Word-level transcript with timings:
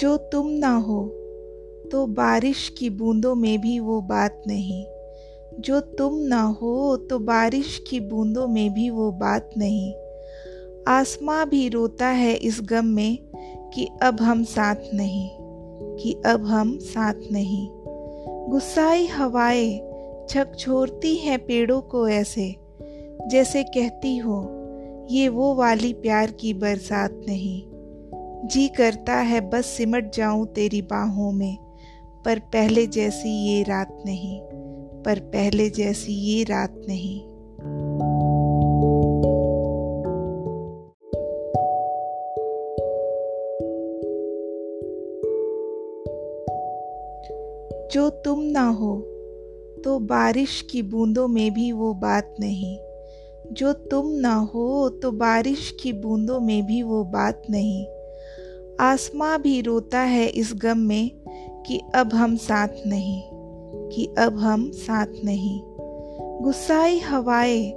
जो 0.00 0.16
तुम 0.16 0.48
ना 0.48 0.76
हो 0.76 1.04
तो 1.92 2.06
बारिश 2.06 2.68
की 2.78 2.90
बूंदों 2.90 3.34
में 3.34 3.60
भी 3.60 3.78
वो 3.78 4.00
बात 4.00 4.42
नहीं। 4.46 4.84
जो 5.60 5.80
तुम 5.80 6.14
ना 6.18 6.42
हो 6.42 6.96
तो 6.96 7.18
बारिश 7.18 7.82
की 7.90 8.00
बूंदों 8.00 8.48
में 8.48 8.74
भी 8.74 8.90
वो 8.90 9.10
बात 9.12 9.50
नहीं। 9.58 9.92
आसमां 10.88 11.48
भी 11.48 11.68
रोता 11.68 12.06
है 12.06 12.34
इस 12.34 12.60
गम 12.62 12.84
में 12.84 13.18
कि 13.74 13.88
अब 14.02 14.20
हम 14.20 14.44
साथ 14.44 14.76
नहीं, 14.94 15.28
कि 15.96 16.16
अब 16.26 16.44
हम 16.44 16.78
साथ 16.78 17.14
नहीं। 17.32 17.68
गुस्साई 18.50 19.06
हवाएँ 19.06 19.78
छक 20.28 20.56
छोड़ती 20.58 21.14
हैं 21.16 21.38
पेड़ों 21.38 21.80
को 21.80 22.08
ऐसे, 22.08 22.54
जैसे 23.26 23.62
कहती 23.62 24.16
हो, 24.16 24.40
ये 25.10 25.28
वो 25.28 25.54
वाली 25.54 25.92
प्यार 25.92 26.30
की 26.30 26.54
बरसात 26.54 27.20
नहीं। 27.28 27.62
जी 28.44 28.68
करता 28.68 29.14
है, 29.14 29.40
बस 29.50 29.66
सिमट 29.66 30.14
जाऊँ 30.14 30.46
तेरी 30.46 30.82
बाहों 30.82 31.32
में। 31.32 31.56
पर 32.24 32.38
पहले 32.38 32.86
जैसी 32.86 33.30
ये 33.46 33.62
रात 33.62 34.02
नहीं, 34.06 34.40
पर 35.02 35.18
पहले 35.18 35.70
जैसी 35.70 36.12
ये 36.12 36.44
रात 36.44 36.82
नहीं। 36.88 37.20
जो 47.90 48.10
तुम 48.10 48.40
ना 48.40 48.68
हो 48.68 48.96
तो 49.84 49.98
बारिश 49.98 50.68
की 50.70 50.82
बूंदों 50.82 51.28
में 51.28 51.54
भी 51.54 51.72
वो 51.72 51.94
बात 51.94 52.34
नहीं। 52.40 52.78
जो 53.52 53.72
तुम 53.72 54.10
ना 54.10 54.34
हो 54.34 54.88
तो 54.88 55.10
बारिश 55.12 55.76
की 55.82 55.92
बूंदों 55.92 56.40
में 56.40 56.66
भी 56.66 56.82
वो 56.82 57.04
बात 57.04 57.42
नहीं। 57.50 57.86
आसमां 58.80 59.38
भी 59.38 59.60
रोता 59.60 60.00
है 60.00 60.26
इस 60.26 60.52
गम 60.54 60.78
में 60.78 61.10
कि 61.66 61.80
अब 61.94 62.14
हम 62.14 62.36
साथ 62.36 62.68
नहीं, 62.86 63.22
कि 63.88 64.14
अब 64.18 64.38
हम 64.38 64.70
साथ 64.70 65.06
नहीं। 65.24 65.60
गुस्साई 66.42 66.98
हवाएँ 66.98 67.70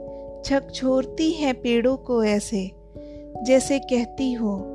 छक 0.45 0.71
छोड़ती 0.73 1.31
हैं 1.31 1.61
पेड़ों 1.61 1.97
को 1.97 2.23
ऐसे, 2.23 2.71
जैसे 3.43 3.79
कहती 3.79 4.33
हो, 4.33 4.73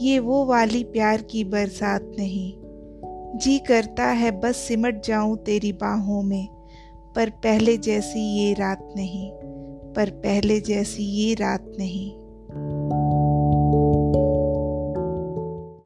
ये 0.00 0.18
वो 0.18 0.44
वाली 0.44 0.84
प्यार 0.84 1.22
की 1.22 1.44
बरसात 1.44 2.12
नहीं। 2.18 2.52
जी 3.38 3.58
करता 3.58 4.06
है 4.06 4.40
बस 4.40 4.56
सिमट 4.56 5.04
जाऊँ 5.04 5.36
तेरी 5.36 5.72
बाहों 5.72 6.22
में, 6.22 6.48
पर 7.16 7.30
पहले 7.30 7.76
जैसी 7.76 8.20
ये 8.20 8.52
रात 8.52 8.94
नहीं, 8.96 9.30
पर 9.92 10.10
पहले 10.10 10.60
जैसी 10.60 11.02
ये 11.02 11.34
रात 11.34 11.72
नहीं। 11.78 12.21